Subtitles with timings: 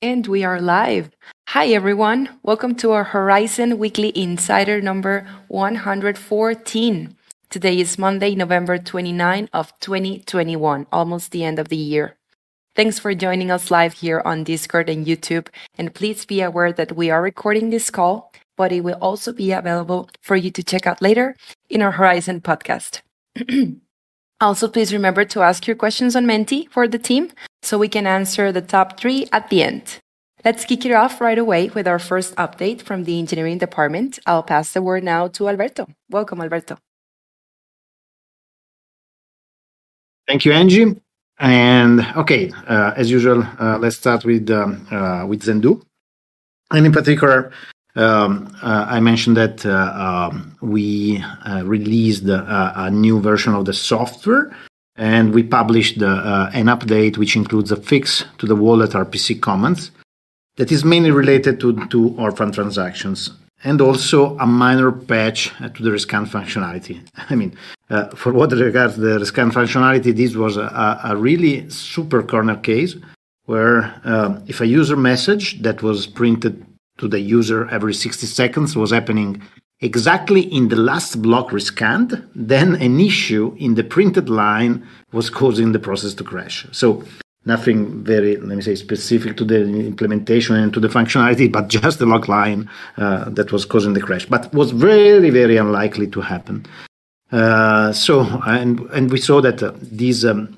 [0.00, 1.10] And we are live.
[1.48, 2.28] Hi, everyone.
[2.44, 7.16] Welcome to our Horizen Weekly Insider number 114.
[7.50, 12.16] Today is Monday, November 29 of 2021, almost the end of the year.
[12.76, 15.48] Thanks for joining us live here on Discord and YouTube.
[15.76, 19.50] And please be aware that we are recording this call, but it will also be
[19.50, 21.34] available for you to check out later
[21.68, 23.00] in our Horizen podcast.
[24.40, 27.32] also, please remember to ask your questions on Menti for the team
[27.62, 29.98] so we can answer the top three at the end.
[30.44, 34.18] Let's kick it off right away with our first update from the engineering department.
[34.26, 35.86] I'll pass the word now to Alberto.
[36.10, 36.78] Welcome, Alberto.
[40.28, 40.94] Thank you, Angie.
[41.40, 45.82] And okay, uh, as usual, uh, let's start with um, uh, with Zendoo.
[46.70, 47.52] And in particular,
[47.94, 53.72] um, uh, I mentioned that uh, um, we uh, released a new version of the
[53.72, 54.54] software
[54.98, 59.90] and we published uh, an update which includes a fix to the wallet RPC comments
[60.56, 63.30] that is mainly related to, to orphan transactions
[63.64, 67.00] and also a minor patch to the rescan functionality.
[67.30, 67.56] I mean,
[67.90, 72.96] uh, for what regards the rescan functionality, this was a, a really super corner case
[73.46, 76.66] where uh, if a user message that was printed
[76.98, 79.40] to the user every 60 seconds was happening
[79.80, 85.72] exactly in the last block rescanned, then an issue in the printed line was causing
[85.72, 86.66] the process to crash.
[86.72, 87.04] So
[87.44, 91.98] nothing very, let me say, specific to the implementation and to the functionality, but just
[91.98, 96.20] the log line uh, that was causing the crash, but was very, very unlikely to
[96.20, 96.66] happen.
[97.30, 100.56] Uh, so, and and we saw that uh, this um,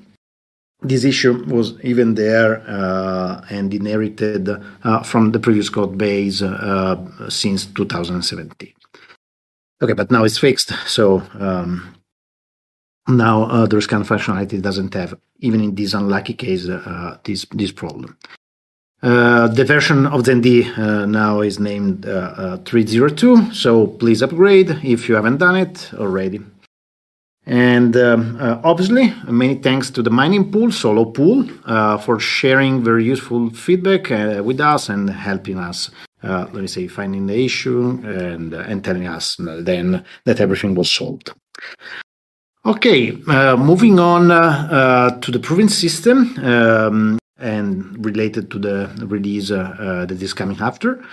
[0.81, 6.95] this issue was even there uh, and inherited uh, from the previous code base uh,
[7.29, 8.73] since 2017.
[9.81, 10.73] Okay, but now it's fixed.
[10.85, 11.95] So um,
[13.07, 17.71] now uh, the rescan functionality doesn't have, even in this unlucky case, uh, this this
[17.71, 18.17] problem.
[19.01, 24.69] Uh, the version of zend uh, now is named uh, uh, 302, so please upgrade
[24.83, 26.39] if you haven't done it already.
[27.47, 31.47] And um, obviously, many thanks to the mining pool, Solo Pool,
[31.97, 34.11] for sharing very useful feedback
[34.45, 35.89] with us and helping us
[36.23, 40.75] uh, let me say, finding the issue and, uh, and telling us then that everything
[40.75, 41.31] was solved.
[42.63, 48.87] Okay, uh, moving on uh, uh, to the proving system um, and related to the
[49.07, 51.03] release uh, that is coming after.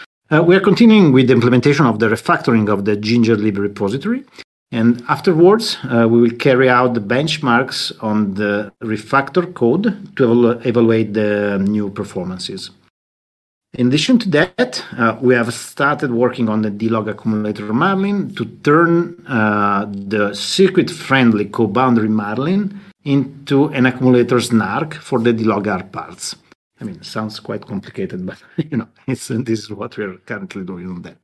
[0.45, 4.25] we are continuing with the implementation of the refactoring of the Ginger lib repository.
[4.71, 11.59] And afterwards, we will carry out the benchmarks on the refactor code to evaluate the
[11.59, 12.71] new performances.
[13.75, 18.47] In addition to that, uh, we have started working on the D-log accumulator Marlin to
[18.63, 26.35] turn uh, the circuit-friendly co-boundary Marlin into an accumulator snark for the DLogR parts.
[26.81, 31.03] I mean, sounds quite complicated, but you know, this is what we're currently doing on
[31.03, 31.19] that.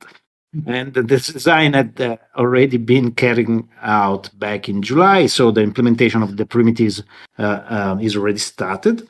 [0.65, 3.49] And the design had uh, already been carried
[3.81, 7.03] out back in July, so the implementation of the primitives
[7.37, 9.07] uh, uh, is already started,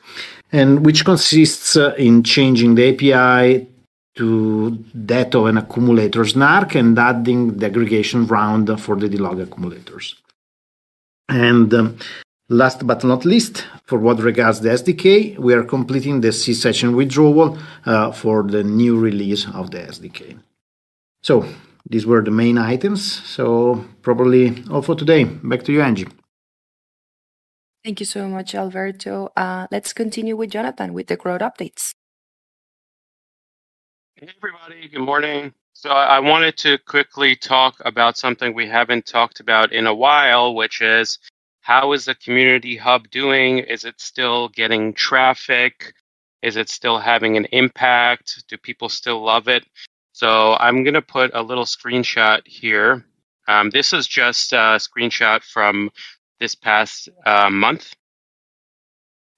[0.50, 3.66] and which consists uh, in changing the API
[4.16, 10.16] to that of an accumulator snark and adding the aggregation round for the DLog accumulators.
[11.28, 11.98] And um,
[12.48, 16.96] last but not least, for what regards the SDK, we are completing the C session
[16.96, 20.38] withdrawal uh, for the new release of the SDK.
[21.26, 21.44] So
[21.90, 23.02] these were the main items.
[23.26, 25.24] So probably all for today.
[25.24, 26.06] Back to you, Angie.
[27.84, 29.32] Thank you so much, Alberto.
[29.36, 31.94] Uh, let's continue with Jonathan with the growth updates.
[34.14, 34.86] Hey, everybody.
[34.86, 35.52] Good morning.
[35.72, 40.54] So I wanted to quickly talk about something we haven't talked about in a while,
[40.54, 41.18] which is
[41.60, 43.58] how is the community hub doing?
[43.58, 45.92] Is it still getting traffic?
[46.42, 48.44] Is it still having an impact?
[48.46, 49.64] Do people still love it?
[50.16, 53.04] So I'm going to put a little screenshot here.
[53.46, 55.90] Um, this is just a screenshot from
[56.40, 57.94] this past uh, month.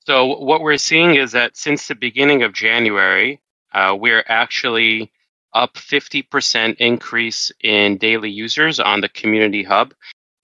[0.06, 3.40] So what we're seeing is that since the beginning of January,
[3.74, 5.10] uh, we're actually
[5.52, 9.94] up 50% increase in daily users on the community hub.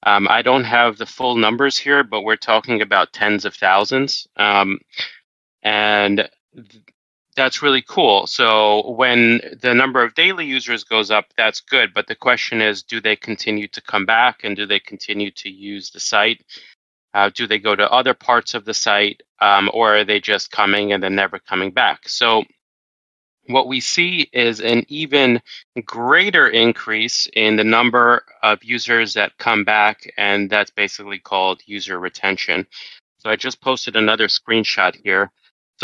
[0.04, 4.26] Um, I don't have the full numbers here, but we're talking about tens of thousands.
[4.36, 4.80] Um,
[5.62, 6.28] and
[7.36, 8.26] that's really cool.
[8.26, 11.92] So when the number of daily users goes up, that's good.
[11.94, 15.50] But the question is, do they continue to come back and do they continue to
[15.50, 16.44] use the site?
[17.12, 20.50] Uh, do they go to other parts of the site um, or are they just
[20.50, 22.08] coming and then never coming back?
[22.08, 22.44] So
[23.46, 25.40] what we see is an even
[25.84, 31.98] greater increase in the number of users that come back, and that's basically called user
[31.98, 32.66] retention.
[33.18, 35.30] So I just posted another screenshot here.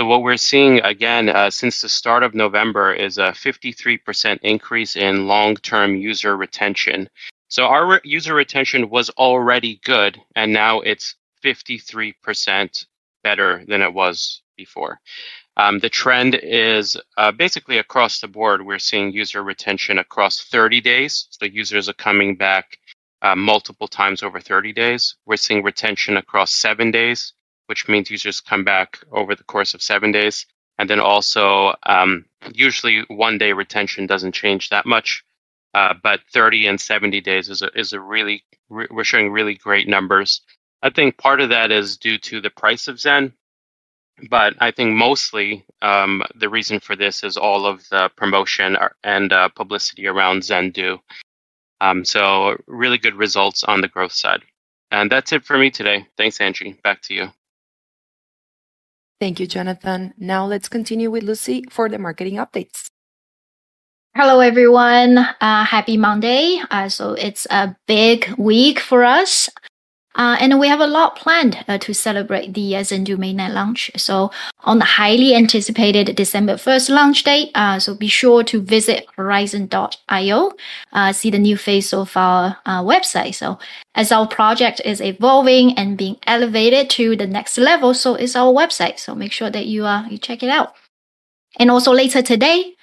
[0.01, 4.97] So what we're seeing again uh, since the start of November is a 53% increase
[4.97, 7.11] in long-term user retention.
[7.49, 12.87] So our re- user retention was already good, and now it's 53%
[13.23, 15.01] better than it was before.
[15.59, 18.65] Um, the trend is uh, basically across the board.
[18.65, 21.27] We're seeing user retention across 30 days.
[21.29, 22.79] So users are coming back
[23.21, 25.17] uh, multiple times over 30 days.
[25.27, 27.35] We're seeing retention across seven days,
[27.71, 30.45] which means users come back over the course of seven days.
[30.77, 35.25] And then also, um, usually one day retention doesn't change that much,
[35.73, 39.55] uh, but 30 and 70 days is a, is a really, re- we're showing really
[39.55, 40.41] great numbers.
[40.83, 43.35] I think part of that is due to the price of Zen,
[44.29, 49.33] but I think mostly um, the reason for this is all of the promotion and
[49.33, 50.99] uh, publicity around Zendoo.
[51.81, 54.43] Um, so really good results on the growth side.
[54.91, 56.09] And that's it for me today.
[56.17, 56.77] Thanks, Angie.
[56.83, 57.29] Back to you.
[59.21, 60.15] Thank you, Jonathan.
[60.17, 62.89] Now let's continue with Lucy for the marketing updates.
[64.17, 65.19] Hello, everyone.
[65.19, 66.61] Uh, happy Monday.
[66.71, 69.49] Uh, so it's a big week for us.
[70.17, 73.93] Uh, and we have a lot planned uh, to celebrate the uh, Zendoo mainnet launch.
[73.97, 74.33] So
[74.65, 80.53] on the highly anticipated December 1st launch date, uh, so be sure to visit horizen.io,
[80.93, 83.37] uh, see the new face of our uh, website.
[83.37, 83.61] So
[83.95, 88.53] as our project is evolving and being elevated to the next level, so is our
[88.53, 88.99] website.
[88.99, 90.75] So make sure that you, uh, you check it out.
[91.59, 92.75] And also later today,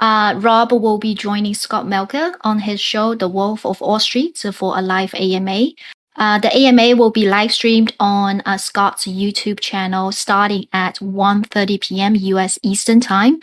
[0.00, 4.44] uh, Rob will be joining Scott Melker on his show, The Wolf of All Streets,
[4.52, 5.68] for a live AMA.
[6.16, 11.80] Uh, the AMA will be live streamed on uh, Scott's YouTube channel starting at 1.30
[11.80, 12.14] p.m.
[12.14, 13.40] US Eastern Time.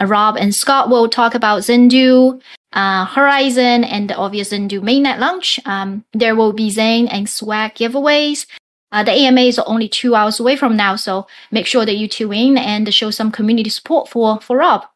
[0.00, 2.40] Uh, Rob and Scott will talk about Zendoo,
[2.72, 5.60] uh, Horizen, and the obvious Zendoo mainnet launch.
[5.66, 8.46] Um, there will be Zen and swag giveaways.
[8.92, 12.08] Uh, the AMA is only two hours away from now, so make sure that you
[12.08, 14.86] tune in and show some community support for, for Rob.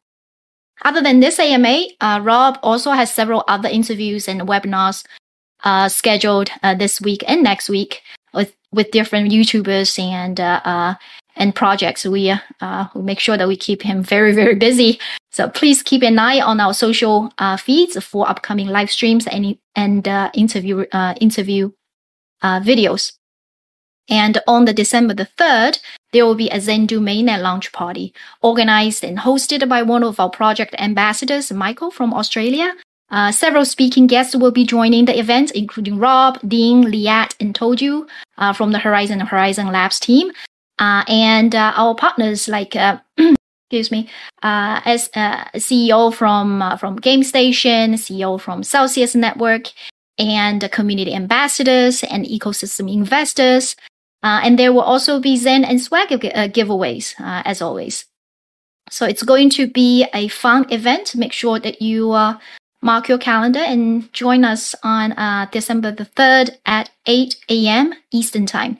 [0.82, 5.04] Other than this AMA, uh, Rob also has several other interviews and webinars
[5.64, 8.02] uh, scheduled uh, this week and next week
[8.32, 10.94] with with different YouTubers and uh, uh
[11.36, 12.04] and projects.
[12.04, 12.30] We
[12.60, 15.00] uh, we make sure that we keep him very very busy.
[15.32, 19.56] So please keep an eye on our social uh, feeds for upcoming live streams and
[19.76, 20.84] and interview
[21.20, 21.70] interview
[22.42, 23.12] videos.
[24.08, 25.78] And on the December the 3rd,
[26.12, 28.12] there will be a Zendoo mainnet launch party
[28.42, 32.74] organized and hosted by one of our project ambassadors, Michael from Australia,
[33.10, 38.08] uh, several speaking guests will be joining the event, including Rob, Dean, Liat, and Toju
[38.38, 40.30] uh, from the Horizen and Horizen Labs team,
[40.78, 42.76] uh, and uh, our partners like.
[42.76, 42.98] Uh,
[43.72, 44.08] excuse me,
[44.42, 49.72] uh, as CEO from from GameStation, CEO from Celsius Network,
[50.18, 53.76] and community ambassadors and ecosystem investors.
[54.22, 58.06] and there will also be Zen and Swag giveaways, as always.
[58.90, 61.14] So it's going to be a fun event.
[61.14, 62.12] Make sure that you
[62.82, 67.94] mark your calendar and join us on uh, December the 3rd at 8 a.m.
[68.12, 68.78] Eastern Time.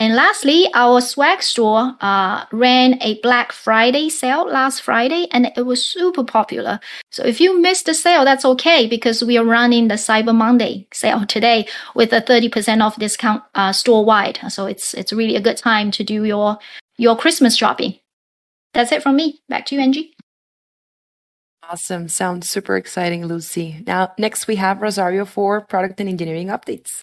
[0.00, 5.66] And lastly, our swag store uh, ran a Black Friday sale last Friday and it
[5.66, 6.78] was super popular.
[7.10, 10.86] So if you missed the sale, that's okay because we are running the Cyber Monday
[10.92, 14.38] sale today with a 30% off discount uh, store wide.
[14.48, 16.58] So it's, it's really a good time to do your,
[16.96, 17.98] your Christmas shopping.
[18.74, 19.40] That's it from me.
[19.48, 20.14] Back to you, Angie.
[21.70, 22.08] Awesome.
[22.08, 23.84] Sounds super exciting, Lucy.
[23.86, 27.02] Now, next we have Rosario for product and engineering updates.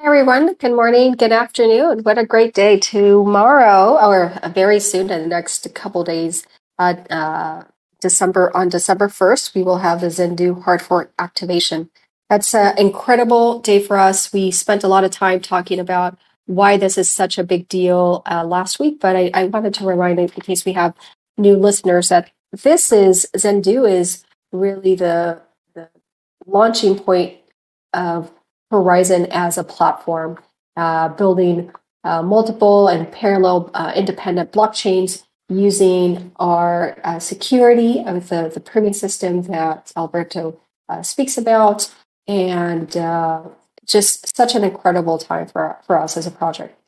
[0.00, 0.54] Hi, everyone.
[0.54, 1.12] Good morning.
[1.12, 2.04] Good afternoon.
[2.04, 2.78] What a great day.
[2.78, 6.46] Tomorrow, or very soon, in the next couple days,
[6.78, 7.64] uh, uh,
[8.00, 11.90] December on December 1st, we will have the Zendoo hard fork activation.
[12.30, 14.32] That's an incredible day for us.
[14.32, 18.22] We spent a lot of time talking about why this is such a big deal
[18.24, 20.94] uh, last week, but I, I, wanted to remind in case we have
[21.38, 25.40] new listeners that this is Zendoo is really the
[25.74, 25.88] the
[26.46, 27.36] launching point
[27.92, 28.30] of
[28.72, 30.38] Horizen as a platform,
[30.76, 31.72] uh, building
[32.04, 38.92] uh, multiple and parallel uh, independent blockchains using our uh, security of the, the proving
[38.92, 41.92] system that Alberto uh, speaks about,
[42.26, 43.42] and uh,
[43.86, 46.78] just such an incredible time for, for us as a project.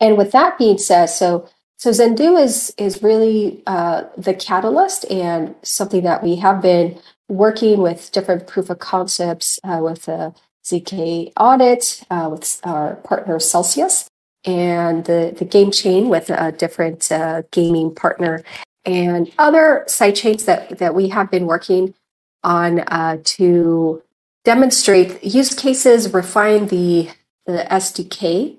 [0.00, 5.54] And with that being said, so so Zendoo is is really uh, the catalyst and
[5.62, 11.32] something that we have been working with different proof of concepts uh, with the ZK
[11.36, 14.08] audit uh, with our partner Celsius
[14.44, 18.42] and the the game chain with a different uh, gaming partner
[18.84, 21.94] and other sidechains that that we have been working
[22.42, 24.02] on uh, to
[24.44, 27.10] demonstrate use cases, refine the
[27.44, 28.56] the SDK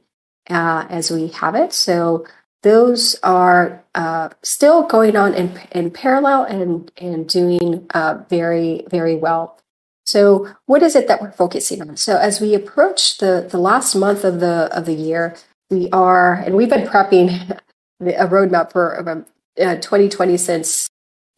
[0.49, 1.73] uh, as we have it.
[1.73, 2.25] So
[2.63, 9.15] those are uh, still going on in, in parallel and, and doing uh, very, very
[9.15, 9.59] well.
[10.05, 11.97] So what is it that we're focusing on?
[11.97, 15.35] So as we approach the, the last month of the, of the year,
[15.69, 17.59] we are, and we've been prepping
[17.99, 19.25] a roadmap for um,
[19.59, 20.89] uh, 2020 since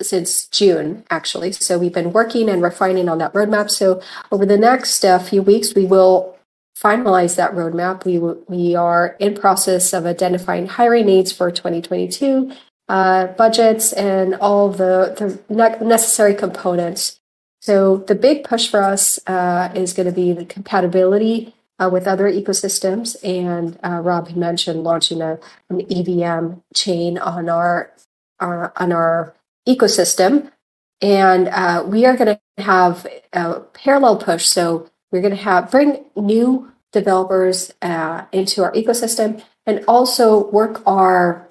[0.02, 1.52] since June, actually.
[1.52, 3.70] So we've been working and refining on that roadmap.
[3.70, 6.38] So over the next uh, few weeks, we will
[6.81, 8.05] finalize that roadmap.
[8.05, 12.51] We we are in process of identifying hiring needs for 2022,
[12.88, 17.19] uh, budgets, and all the the necessary components.
[17.62, 22.07] So the big push for us uh, is going to be the compatibility uh, with
[22.07, 23.17] other ecosystems.
[23.24, 27.91] And uh, Rob mentioned launching a, an EVM chain on our,
[28.39, 29.36] our on our
[29.67, 30.51] ecosystem,
[31.01, 34.45] and uh, we are going to have a parallel push.
[34.45, 40.82] So we're going to have bring new developers uh, into our ecosystem and also work
[40.88, 41.48] our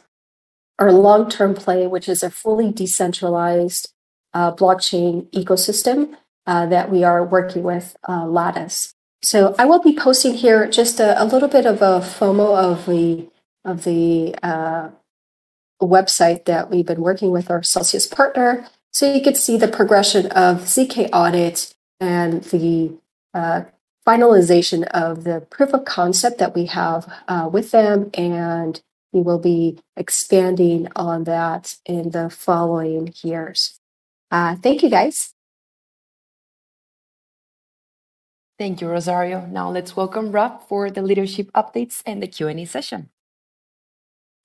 [0.79, 3.93] our long term play, which is a fully decentralized
[4.33, 6.15] uh, blockchain ecosystem
[6.47, 8.95] uh, that we are working with uh, Latus.
[9.23, 12.87] So I will be posting here just a, a little bit of a FOMO of
[12.87, 13.29] the
[13.65, 14.91] of the uh,
[15.83, 20.27] website that we've been working with our Celsius partner, so you could see the progression
[20.29, 22.97] of zk audit and the
[23.35, 23.63] uh,
[24.07, 28.81] finalization of the proof of concept that we have uh, with them, and
[29.13, 33.79] we will be expanding on that in the following years.
[34.31, 35.35] Uh, thank you, guys.
[38.59, 39.47] Thank you, Rosario.
[39.47, 43.11] Now let's welcome Rob for the leadership updates and the Q&A session.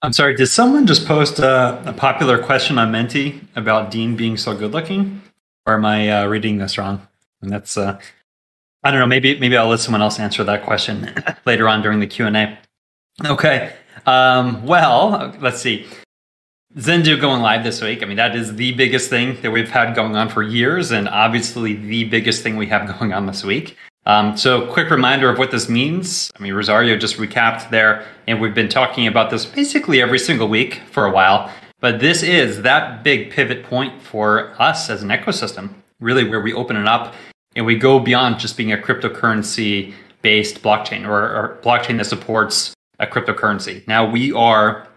[0.03, 4.35] I'm sorry, did someone just post a, a popular question on Menti about Dean being
[4.37, 5.21] so good looking?
[5.65, 7.07] Or am I uh, reading this wrong?
[7.41, 7.99] And that's, uh,
[8.83, 11.13] I don't know, maybe maybe I'll let someone else answer that question
[11.45, 12.57] later on during the Q&A.
[13.25, 13.73] Okay,
[14.05, 15.85] um, well, let's see.
[16.75, 18.01] Zendoo going live this week.
[18.01, 21.07] I mean, that is the biggest thing that we've had going on for years, and
[21.07, 23.77] obviously the biggest thing we have going on this week.
[24.05, 26.29] Um, so, quick reminder of what this means.
[26.35, 30.49] I mean, Rosario just recapped there, and we've been talking about this basically every single
[30.49, 31.49] week for a while.
[31.79, 36.53] But this is that big pivot point for us as an ecosystem, really, where we
[36.53, 37.13] open it up
[37.55, 42.73] and we go beyond just being a cryptocurrency based blockchain or, or blockchain that supports
[42.99, 43.85] a cryptocurrency.
[43.87, 44.87] Now, we are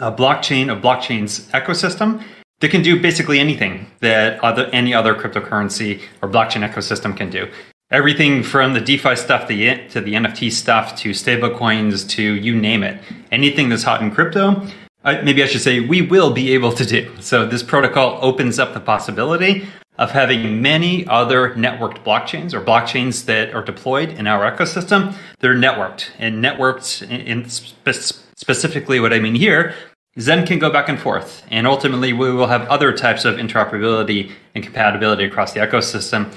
[0.00, 2.22] a blockchain, a blockchain's ecosystem
[2.60, 7.48] that can do basically anything that other, any other cryptocurrency or blockchain ecosystem can do
[7.90, 12.54] everything from the DeFi stuff to the, to the NFT stuff to stablecoins to you
[12.56, 13.00] name it.
[13.30, 14.66] Anything that's hot in crypto,
[15.04, 17.08] uh, maybe I should say we will be able to do.
[17.20, 23.24] So this protocol opens up the possibility of having many other networked blockchains or blockchains
[23.24, 29.18] that are deployed in our ecosystem they're networked and networked in, spe- specifically what I
[29.18, 29.74] mean here
[30.18, 34.32] Zen can go back and forth, and ultimately we will have other types of interoperability
[34.54, 36.32] and compatibility across the ecosystem.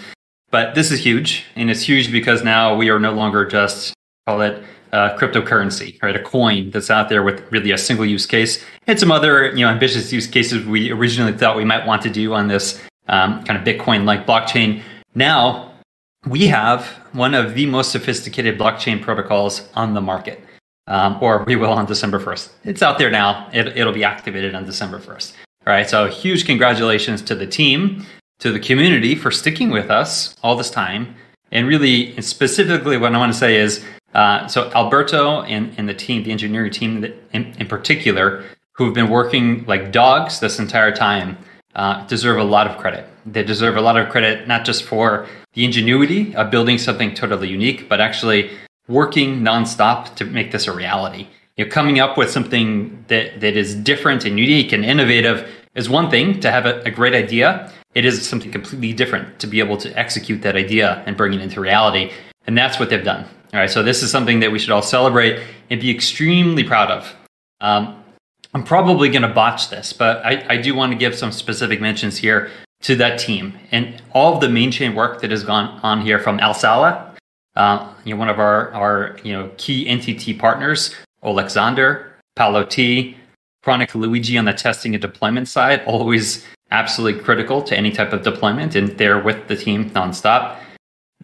[0.51, 3.93] But this is huge, and it's huge because now we are no longer just
[4.27, 4.61] call it
[4.91, 6.15] uh, cryptocurrency, right?
[6.15, 9.63] A coin that's out there with really a single use case, and some other you
[9.63, 13.43] know ambitious use cases we originally thought we might want to do on this um,
[13.43, 14.81] kind of Bitcoin-like blockchain.
[15.15, 15.71] Now
[16.27, 20.41] we have one of the most sophisticated blockchain protocols on the market,
[20.87, 22.51] um, or we will on December first.
[22.63, 23.49] It's out there now.
[23.53, 25.35] It, it'll be activated on December first.
[25.67, 25.89] All right.
[25.89, 28.05] So huge congratulations to the team
[28.39, 31.15] to the community for sticking with us all this time.
[31.51, 35.93] And really, specifically, what I want to say is uh, so Alberto and, and the
[35.93, 38.43] team, the engineering team in, in particular,
[38.75, 41.37] who have been working like dogs this entire time,
[41.75, 43.07] uh, deserve a lot of credit.
[43.25, 47.49] They deserve a lot of credit, not just for the ingenuity of building something totally
[47.49, 48.51] unique, but actually
[48.87, 51.27] working nonstop to make this a reality.
[51.57, 55.89] You know, coming up with something that, that is different and unique and innovative is
[55.89, 59.59] one thing to have a, a great idea it is something completely different to be
[59.59, 62.11] able to execute that idea and bring it into reality.
[62.45, 63.25] And that's what they've done.
[63.53, 63.69] All right.
[63.69, 67.15] So this is something that we should all celebrate and be extremely proud of.
[67.61, 67.98] Um,
[68.53, 71.79] I'm probably going to botch this, but I, I do want to give some specific
[71.79, 72.49] mentions here
[72.81, 76.17] to that team and all of the main chain work that has gone on here
[76.17, 77.15] from Alsala,
[77.55, 83.17] uh, you know, one of our, our you know key NTT partners, Alexander, Paolo T,
[83.63, 88.23] Chronic Luigi on the testing and deployment side, always absolutely critical to any type of
[88.23, 90.57] deployment, and they're with the team nonstop.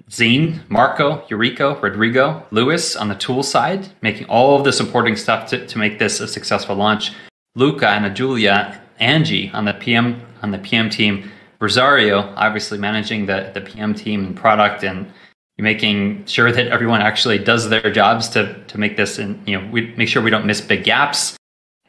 [0.10, 5.50] Zine, Marco, Eurico, Rodrigo, Lewis on the tool side, making all of the supporting stuff
[5.50, 7.12] to, to make this a successful launch.
[7.56, 13.52] Luca and Julia, Angie on the PM on the PM team, Rosario obviously managing the,
[13.54, 15.12] the PM team and product and
[15.58, 19.68] making sure that everyone actually does their jobs to to make this and you know
[19.72, 21.38] we make sure we don't miss big gaps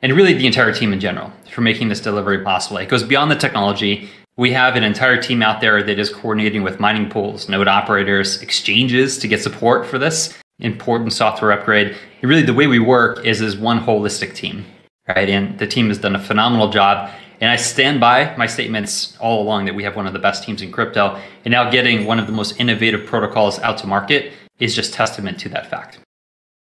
[0.03, 2.77] and really the entire team in general for making this delivery possible.
[2.77, 4.09] It goes beyond the technology.
[4.39, 8.43] We have an entire team out there that is coordinating with mining pools, node operators,
[8.43, 11.97] exchanges to get support for this important software upgrade.
[12.21, 14.67] And really, the way we work is as one holistic team,
[15.09, 15.31] right?
[15.31, 17.11] And the team has done a phenomenal job.
[17.41, 20.45] And I stand by my statements all along that we have one of the best
[20.45, 21.19] teams in crypto.
[21.47, 25.41] And now getting one of the most innovative protocols out to market is just testament
[25.41, 25.99] to that fact.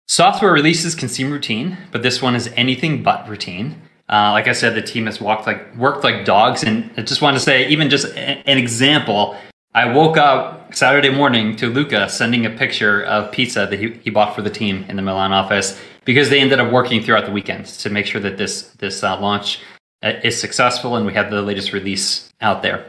[0.06, 3.82] Software releases can seem routine, but this one is anything but routine.
[4.08, 7.20] Uh, like I said, the team has walked like worked like dogs, and I just
[7.20, 9.36] want to say, even just an example.
[9.74, 14.10] I woke up Saturday morning to Luca sending a picture of pizza that he, he
[14.10, 17.32] bought for the team in the Milan office because they ended up working throughout the
[17.32, 19.60] weekend to make sure that this this uh, launch
[20.02, 22.86] uh, is successful and we have the latest release out there.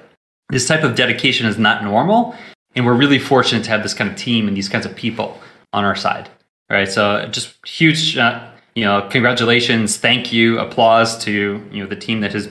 [0.49, 2.33] This type of dedication is not normal,
[2.75, 5.39] and we're really fortunate to have this kind of team and these kinds of people
[5.73, 6.29] on our side.
[6.71, 8.48] All right, so just huge, uh,
[8.79, 12.47] you know, congratulations, thank you, applause to you know the team that has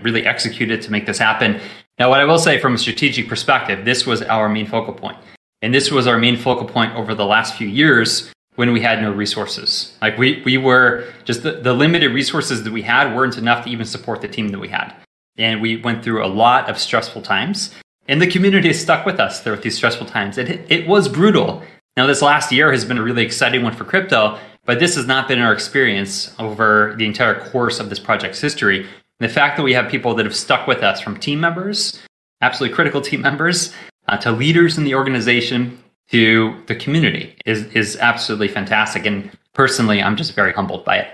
[0.00, 1.60] really executed to make this happen.
[1.98, 5.18] Now, what I will say from a strategic perspective, this was our main focal point,
[5.62, 9.02] and this was our main focal point over the last few years when we had
[9.02, 9.96] no resources.
[10.00, 13.70] Like we we were just the, the limited resources that we had weren't enough to
[13.70, 14.94] even support the team that we had,
[15.36, 17.74] and we went through a lot of stressful times.
[18.06, 20.38] And the community has stuck with us through these stressful times.
[20.38, 21.64] It, it was brutal.
[21.96, 25.06] Now, this last year has been a really exciting one for crypto, but this has
[25.06, 28.80] not been our experience over the entire course of this project's history.
[28.80, 31.98] And the fact that we have people that have stuck with us from team members,
[32.42, 33.72] absolutely critical team members,
[34.08, 39.06] uh, to leaders in the organization, to the community is, is absolutely fantastic.
[39.06, 41.08] And personally, I'm just very humbled by it.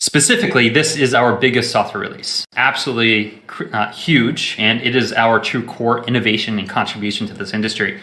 [0.00, 2.44] Specifically, this is our biggest software release.
[2.56, 8.00] Absolutely uh, huge, and it is our true core innovation and contribution to this industry.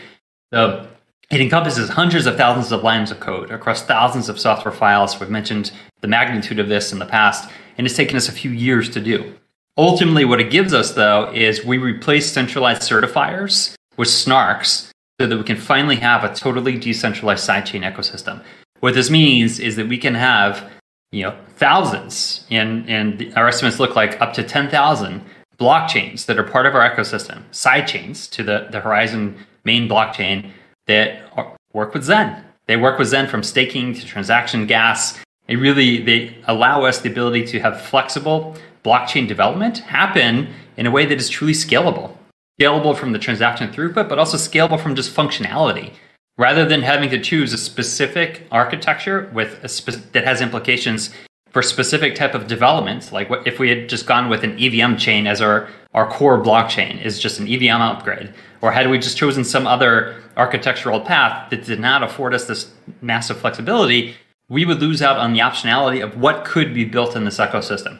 [0.51, 0.87] The
[1.31, 5.19] it encompasses hundreds of thousands of lines of code across thousands of software files.
[5.19, 5.71] We've mentioned
[6.01, 8.99] the magnitude of this in the past, and it's taken us a few years to
[8.99, 9.33] do.
[9.77, 15.37] Ultimately, what it gives us, though, is we replace centralized certifiers with snarks so that
[15.37, 18.43] we can finally have a totally decentralized sidechain ecosystem.
[18.81, 20.69] What this means is that we can have
[21.11, 25.21] you know thousands and and our estimates look like up to 10,000
[25.59, 30.51] blockchains that are part of our ecosystem sidechains to the the Horizen main blockchain
[30.87, 32.43] that work with Zen.
[32.67, 35.19] They work with Zen from staking to transaction gas.
[35.47, 40.91] They really they allow us the ability to have flexible blockchain development happen in a
[40.91, 42.15] way that is truly scalable.
[42.59, 45.93] Scalable from the transaction throughput, but also scalable from just functionality.
[46.37, 51.11] Rather than having to choose a specific architecture with spe- that has implications
[51.51, 54.95] for specific type of development, like what if we had just gone with an EVM
[54.95, 59.17] chain as our, our core blockchain is just an EVM upgrade, or had we just
[59.17, 64.15] chosen some other architectural path that did not afford us this massive flexibility,
[64.47, 67.99] we would lose out on the optionality of what could be built in this ecosystem.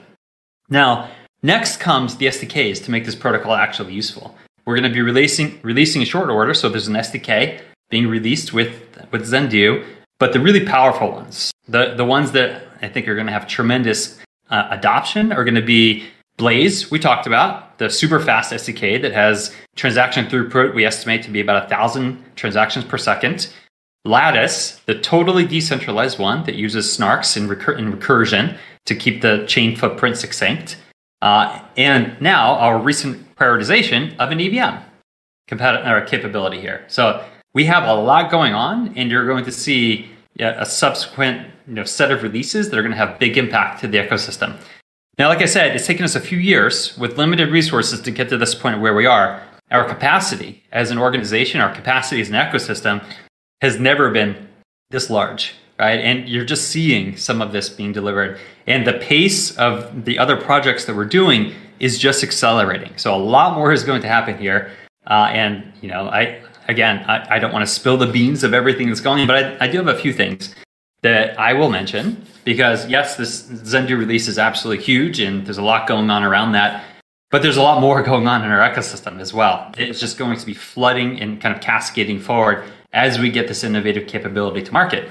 [0.70, 1.10] Now,
[1.44, 4.36] next comes the SDKs to make this protocol actually useful.
[4.66, 7.60] We're going to be releasing releasing a short order, so there's an SDK
[7.90, 8.72] being released with
[9.12, 9.86] with Zendoo,
[10.20, 13.48] but the really powerful ones, the the ones that I think are going to have
[13.48, 16.06] tremendous uh, adoption, are going to be
[16.38, 21.30] Blaze, we talked about, the super fast SDK that has transaction throughput we estimate to
[21.30, 23.48] be about a thousand transactions per second.
[24.06, 29.46] Latus, the totally decentralized one that uses snarks and, recur- and recursion to keep the
[29.46, 30.78] chain footprint succinct.
[31.22, 34.84] Uh, and now our recent prioritization of an EVM
[35.48, 36.84] compat- capability here.
[36.88, 41.76] So we have a lot going on, and you're going to see a subsequent you
[41.76, 44.60] know, set of releases that are going to have big impact to the ecosystem.
[45.18, 48.28] Now, like I said, it's taken us a few years with limited resources to get
[48.28, 49.42] to this point where we are.
[49.72, 53.02] Our capacity as an organization, our capacity as an ecosystem
[53.62, 54.50] has never been
[54.90, 55.98] this large, right?
[56.02, 58.38] And you're just seeing some of this being delivered.
[58.68, 62.92] And the pace of the other projects that we're doing is just accelerating.
[62.98, 64.72] So a lot more is going to happen here.
[65.08, 68.54] Uh, and, you know, I, again, I, I don't want to spill the beans of
[68.54, 70.54] everything that's going on, but I, I do have a few things
[71.04, 75.64] that I will mention because yes, this Zendoo release is absolutely huge and there's a
[75.64, 76.84] lot going on around that.
[77.32, 79.72] But there's a lot more going on in our ecosystem as well.
[79.78, 83.64] It's just going to be flooding and kind of cascading forward as we get this
[83.64, 85.10] innovative capability to market.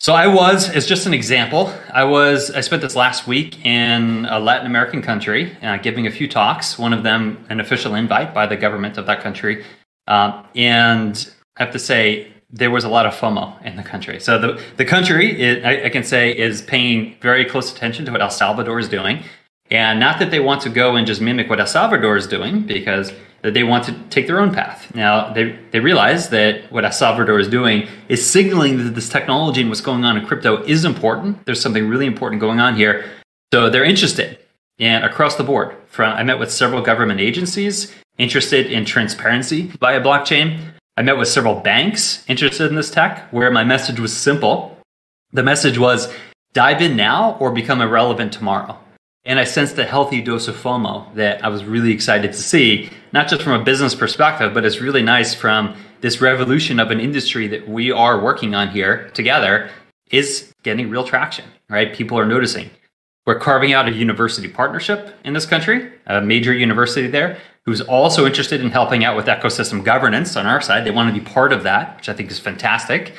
[0.00, 4.26] So I was, as just an example, I was I spent this last week in
[4.26, 6.78] a Latin American country, uh, giving a few talks.
[6.78, 9.64] One of them an official invite by the government of that country,
[10.06, 14.20] uh, and I have to say there was a lot of FOMO in the country.
[14.20, 18.22] So the, the country, I, I, can say, is paying very close attention to what
[18.22, 19.24] El Salvador is doing.
[19.72, 22.62] And not that they want to go and just mimic what El Salvador is doing,
[22.62, 23.12] because
[23.42, 24.94] they want to take their own path.
[24.94, 29.60] Now, they, they realize that what El Salvador is doing is signaling that this technology
[29.60, 31.44] and what's going on in crypto is important.
[31.46, 33.04] There's something really important going on here.
[33.52, 34.38] So they're interested,
[34.78, 35.76] and across the board.
[35.86, 40.73] From I met with several government agencies interested in transparency via blockchain.
[40.96, 44.78] I met with several banks interested in this tech, where my message was simple.
[45.32, 46.12] The message was
[46.52, 48.78] dive in now or become irrelevant tomorrow.
[49.24, 52.90] And I sensed a healthy dose of FOMO that I was really excited to see,
[53.12, 57.00] not just from a business perspective, but it's really nice from this revolution of an
[57.00, 59.70] industry that we are working on here together
[60.10, 61.92] is getting real traction, right?
[61.92, 62.70] People are noticing.
[63.26, 68.26] We're carving out a university partnership in this country, a major university there, who's also
[68.26, 70.84] interested in helping out with ecosystem governance on our side.
[70.84, 73.14] They want to be part of that, which I think is fantastic.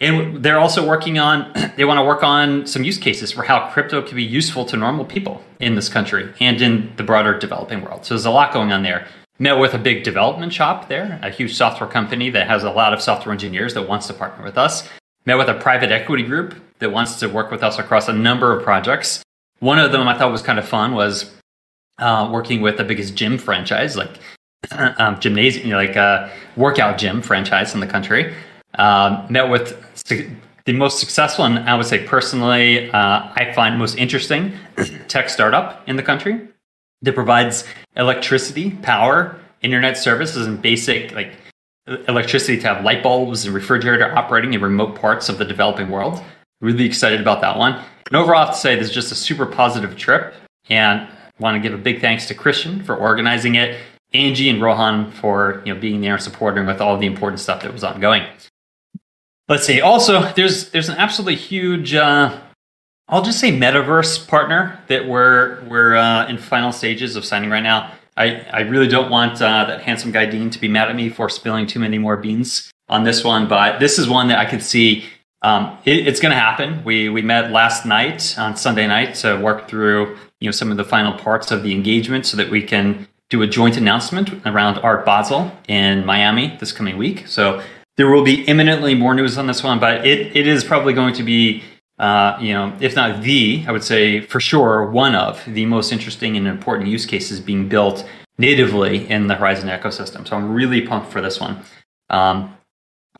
[0.00, 3.70] And they're also working on, they want to work on some use cases for how
[3.70, 7.82] crypto can be useful to normal people in this country and in the broader developing
[7.82, 8.04] world.
[8.04, 9.06] So there's a lot going on there.
[9.38, 12.92] Met with a big development shop there, a huge software company that has a lot
[12.92, 14.88] of software engineers that wants to partner with us.
[15.24, 18.54] Met with a private equity group that wants to work with us across a number
[18.54, 19.22] of projects.
[19.60, 21.32] One of them I thought was kind of fun was
[21.98, 24.18] uh, working with the biggest gym franchise, like
[24.98, 28.34] um, gymnasium, you know, like a uh, workout gym franchise in the country.
[28.78, 29.80] Um, met with
[30.66, 34.52] the most successful and I would say personally, uh, I find most interesting
[35.08, 36.48] tech startup in the country
[37.00, 37.64] that provides
[37.96, 41.32] electricity, power, internet services, and basic like
[42.08, 46.22] electricity to have light bulbs and refrigerator operating in remote parts of the developing world.
[46.60, 47.74] Really excited about that one.
[48.06, 50.34] And overall, I have to say this is just a super positive trip,
[50.68, 53.80] and want to give a big thanks to Christian for organizing it,
[54.12, 57.62] Angie and Rohan for you know being there and supporting with all the important stuff
[57.62, 58.26] that was ongoing.
[59.48, 59.80] Let's see.
[59.80, 62.38] Also, there's there's an absolutely huge, uh,
[63.08, 67.62] I'll just say, metaverse partner that we're we're uh, in final stages of signing right
[67.62, 67.92] now.
[68.16, 71.08] I, I really don't want uh, that handsome guy Dean to be mad at me
[71.08, 74.44] for spilling too many more beans on this one, but this is one that I
[74.44, 75.04] could see
[75.44, 76.82] um, it, it's going to happen.
[76.84, 80.78] We we met last night on Sunday night to work through you know some of
[80.78, 84.78] the final parts of the engagement so that we can do a joint announcement around
[84.78, 87.28] Art Basel in Miami this coming week.
[87.28, 87.62] So
[87.96, 91.14] there will be imminently more news on this one, but it, it is probably going
[91.14, 91.62] to be,
[91.98, 95.92] uh, you know, if not the, I would say for sure, one of the most
[95.92, 100.26] interesting and important use cases being built natively in the Horizen ecosystem.
[100.26, 101.60] So I'm really pumped for this one.
[102.10, 102.56] Um,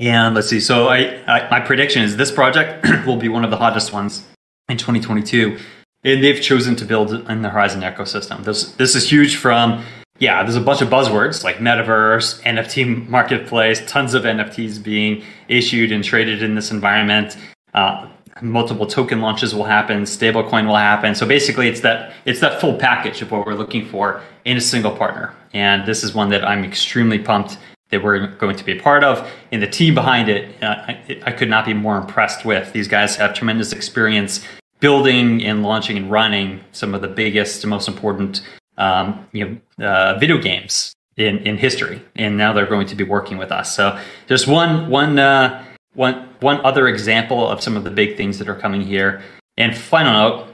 [0.01, 0.61] and let's see.
[0.61, 4.25] So I, I, my prediction is this project will be one of the hottest ones
[4.69, 5.59] in 2022.
[6.05, 8.45] And they've chosen to build in the Horizen ecosystem.
[8.45, 9.85] This, this is huge from
[10.21, 15.91] yeah, there's a bunch of buzzwords like metaverse, NFT marketplace, tons of NFTs being issued
[15.91, 17.37] and traded in this environment.
[17.73, 18.09] Uh,
[18.41, 21.17] multiple token launches will happen, stablecoin will happen.
[21.17, 24.61] So basically, it's that it's that full package of what we're looking for in a
[24.61, 25.35] single partner.
[25.53, 27.59] And this is one that I'm extremely pumped
[27.95, 29.27] that we're going to be a part of.
[29.53, 32.73] And the team behind it, uh, I, I could not be more impressed with.
[32.73, 34.45] These guys have tremendous experience
[34.81, 38.43] building and launching and running some of the biggest and most important
[38.77, 43.05] um, you know, uh, video games in, in history, and now they're going to be
[43.05, 43.75] working with us.
[43.75, 48.39] So just one one uh, one one other example of some of the big things
[48.39, 49.23] that are coming here.
[49.57, 50.49] And final note,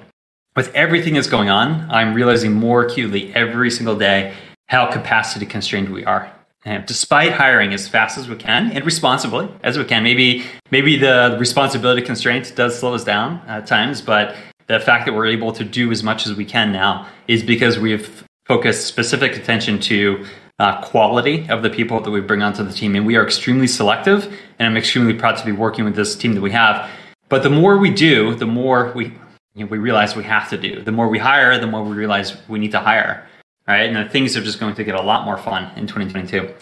[0.55, 4.35] with everything that's going on, I'm realizing more acutely every single day
[4.69, 6.31] how capacity constrained we are.
[6.65, 11.37] Despite hiring as fast as we can and responsibly as we can, maybe maybe the
[11.41, 15.65] responsibility constraint does slow us down at times, but the fact that we're able to
[15.65, 20.25] do as much as we can now is because we've focused specific attention to
[20.59, 22.95] uh, quality of the people that we bring onto the team.
[22.95, 24.27] And we are extremely selective,
[24.59, 26.91] and I'm extremely proud to be working with this team that we have.
[27.31, 29.15] But the more we do, the more we
[29.55, 30.83] you know, we realize we have to do.
[30.83, 33.27] The more we hire, the more we realize we need to hire.
[33.69, 36.53] Right, and things are just going to get a lot more fun in 2022.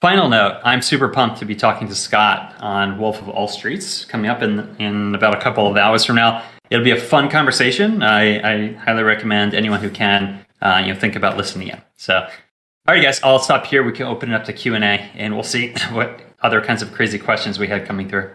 [0.00, 4.04] Final note: I'm super pumped to be talking to Scott on Wolf of All Streets
[4.04, 7.28] coming up in in about a couple of hours from now it'll be a fun
[7.28, 8.02] conversation.
[8.02, 11.80] I, I highly recommend anyone who can, uh, you know, think about listening in.
[11.96, 13.82] So, all right, guys, I'll stop here.
[13.82, 16.82] We can open it up to Q and A, and we'll see what other kinds
[16.82, 18.30] of crazy questions we had coming through.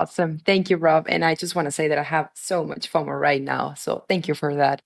[0.00, 0.38] Awesome.
[0.38, 1.06] Thank you, Rob.
[1.08, 3.74] And I just want to say that I have so much FOMO right now.
[3.74, 4.80] So thank you for that.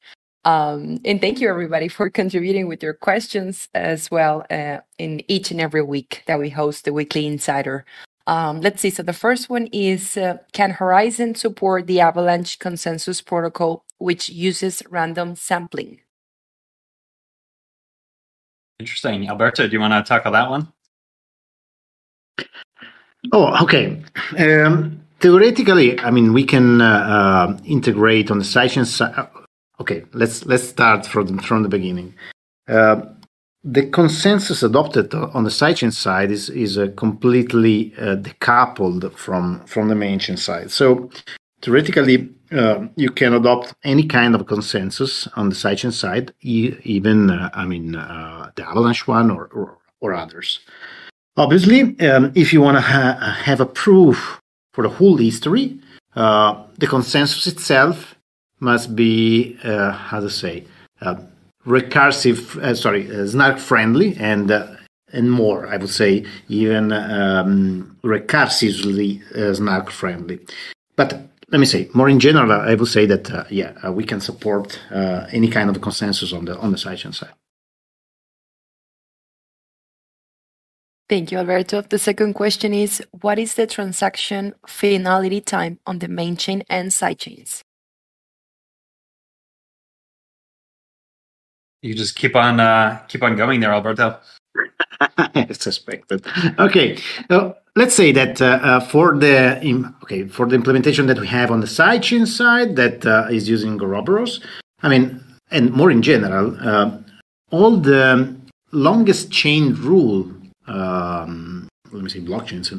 [0.44, 5.50] Um, and thank you, everybody, for contributing with your questions as well uh, in each
[5.50, 7.84] and every week that we host the Weekly Insider.
[8.26, 8.90] Um, let's see.
[8.90, 14.82] So the first one is uh, Can Horizen support the Avalanche consensus protocol, which uses
[14.90, 16.00] random sampling?
[18.80, 19.28] Interesting.
[19.28, 20.72] Alberto, do you want to tackle that one?
[23.32, 24.02] Oh, okay.
[24.36, 29.28] Um, theoretically, I mean, we can uh, uh, integrate on the sidechain side.
[29.82, 32.14] Okay, let's let's start from from the beginning.
[32.68, 32.98] Uh,
[33.64, 39.96] the consensus adopted on the sidechain side is is completely uh, decoupled from from the
[39.96, 40.70] mainchain side.
[40.70, 41.10] So
[41.62, 47.30] theoretically, uh, you can adopt any kind of consensus on the sidechain side, e- even
[47.30, 50.60] uh, I mean uh, the Avalanche one or, or, or others.
[51.36, 53.18] Obviously, um, if you want to ha-
[53.48, 54.40] have a proof
[54.74, 55.80] for the whole history,
[56.14, 58.14] uh, the consensus itself
[58.62, 60.64] must be uh, how to say
[61.00, 61.16] uh,
[61.66, 64.50] recursive, sorry, snark friendly and
[65.12, 70.40] and more, I would say, even um, recursively uh, snark friendly.
[70.96, 72.50] But let me say more in general.
[72.50, 76.32] I would say that uh, yeah, uh, we can support uh, any kind of consensus
[76.32, 77.34] on the on the sidechain side.
[81.08, 81.82] Thank you, Alberto.
[81.82, 86.90] The second question is What is the transaction finality time on the main chain and
[86.90, 87.62] sidechains?
[91.82, 94.18] You just keep on uh, keep on going there, Alberto.
[95.52, 96.24] suspected.
[96.58, 99.58] Okay, uh, let's say that uh, uh, for the
[100.04, 103.80] okay for the implementation that we have on the sidechain side that uh, is using
[103.80, 104.40] Ouroboros,
[104.82, 106.56] I mean, and more in general,
[107.50, 108.36] all the
[108.70, 110.30] longest chain rule.
[110.68, 112.70] Um, let me say blockchains.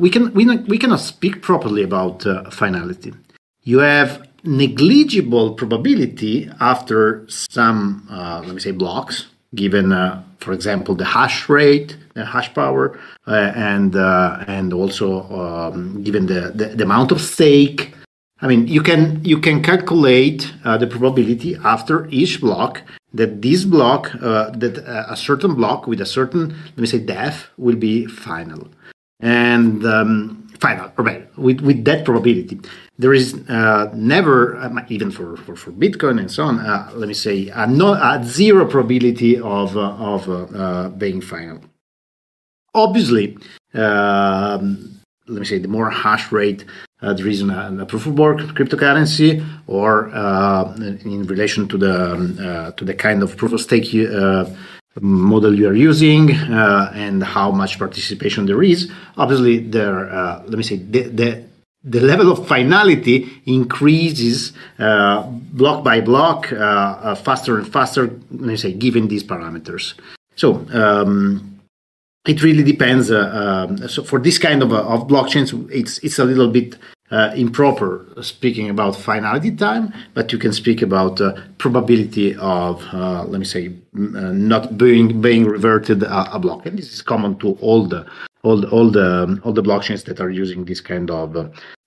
[0.00, 3.12] We can we we cannot speak properly about finality.
[3.62, 11.04] You have negligible probability after some let me say blocks given, uh, for example, the
[11.04, 16.84] hash rate, the hash power, uh, and uh, and also um, given the, the, the,
[16.84, 17.94] amount of stake.
[18.40, 22.82] I mean, you can you can calculate uh, the probability after each block
[23.14, 27.48] that this block, uh, that a certain block with a certain, let me say, depth
[27.58, 28.68] will be final,
[29.20, 31.22] and um, final, right?
[31.46, 32.56] With with that probability
[33.02, 37.08] there is uh, never, um, even for, for, for, Bitcoin and so on, uh, let
[37.08, 41.60] me say, a, no, a zero probability of, uh, of uh, uh, being final.
[42.74, 43.36] Obviously,
[43.74, 46.64] um, let me say, the more hash rate
[47.00, 50.08] uh, there is a, a, proof of work cryptocurrency, or
[51.04, 52.36] in relation to the um,
[52.76, 53.92] to the kind of proof of stake
[55.00, 58.90] model you are using and how much participation there is.
[59.16, 60.06] Obviously, there,
[60.46, 61.44] let me say, the, the
[61.84, 68.40] the level of finality increases uh, block by block, uh, uh, faster and faster, let
[68.40, 69.94] me say, given these parameters.
[70.36, 71.60] So um,
[72.26, 73.10] it really depends.
[73.10, 76.76] Uh, um, so for this kind of, uh, of blockchains, it's it's a little bit
[77.12, 81.20] uh, improper speaking about finality time, but you can speak about
[81.58, 87.02] probability of, let me say, not being being reverted a, a block, and this is
[87.02, 88.04] common to all the
[88.42, 91.36] all the, all the all the blockchains that are using this kind of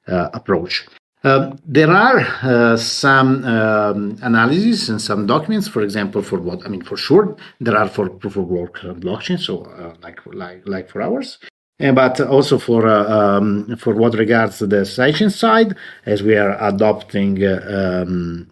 [0.08, 0.86] uh, approach.
[1.24, 6.70] Um, there are uh, some um, analyses and some documents, for example, for what I
[6.70, 10.88] mean, for sure, there are for proof of work blockchain, so uh, like like like
[10.88, 11.40] for ours,
[11.80, 17.44] but also for uh, um, for what regards the sidechain side, as we are adopting
[17.44, 18.50] uh, um,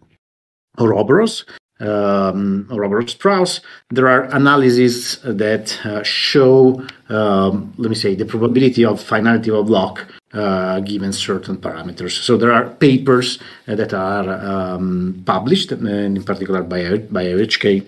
[0.78, 1.46] Ouroboros,
[1.80, 8.84] um, Ouroboros Praos, there are analyses that uh, show, um, let me say, the probability
[8.84, 12.24] of finality of a block uh, given certain parameters.
[12.24, 17.86] So there are papers that are um, published, in particular by, by IOHK,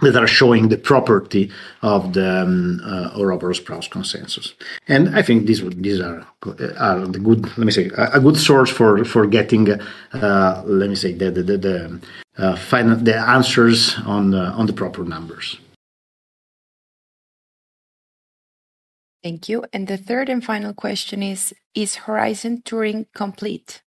[0.00, 1.50] that are showing the property
[1.82, 4.54] of the um, uh, Ouroboros-Praos consensus.
[4.88, 6.26] And I think these these are
[6.78, 10.96] are the good let me say a, good source for for getting uh, let me
[10.96, 12.00] say the the the, the,
[12.36, 15.58] uh, final, the answers on on the proper numbers.
[19.22, 19.64] Thank you.
[19.72, 23.80] And the third and final question is Is Horizen Turing complete?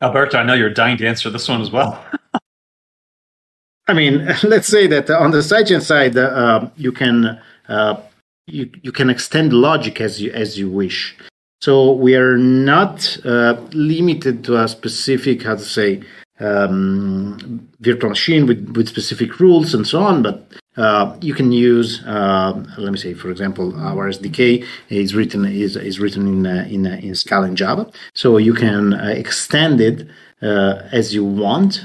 [0.00, 2.04] Alberto, I know you're dying to answer this one as well.
[3.88, 8.00] I mean, let's say that on the sidechain side, uh, you can uh,
[8.46, 11.16] you, you can extend logic as you as you wish.
[11.60, 16.02] So we are not uh, limited to a specific, how to say,
[16.38, 22.04] um, virtual machine with, with specific rules and so on, but uh, you can use,
[22.06, 26.66] uh, let me say, for example, our SDK is written is, is written in uh,
[26.70, 30.06] in, uh, in Scala and Java, so you can uh, extend it
[30.40, 31.82] uh, as you want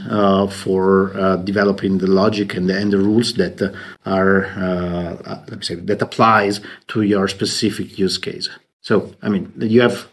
[0.51, 3.59] for developing the logic and the, and the rules that
[4.05, 4.47] are
[5.47, 8.47] let me say that applies to your specific use case.
[8.81, 10.07] So I mean, you have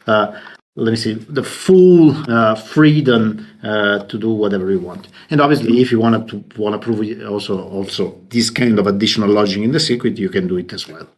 [0.76, 5.08] let me see the full uh, freedom uh, to do whatever you want.
[5.30, 9.28] And obviously if you want to want to prove also also this kind of additional
[9.28, 11.08] lodging in the circuit you can do it as well.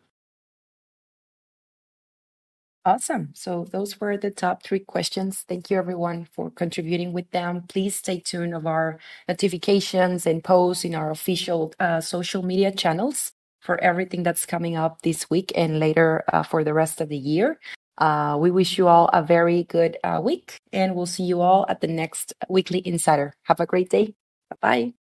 [2.84, 3.30] Awesome.
[3.34, 5.44] So those were the top three questions.
[5.46, 7.62] Thank you everyone for contributing with them.
[7.68, 13.32] Please stay tuned of our notifications and posts in our official uh, social media channels
[13.60, 17.16] for everything that's coming up this week and later uh, for the rest of the
[17.16, 17.60] year.
[18.02, 21.64] Uh, we wish you all a very good uh, week, and we'll see you all
[21.68, 23.34] at the next Weekly Insider.
[23.44, 24.14] Have a great day.
[24.50, 25.01] Bye bye.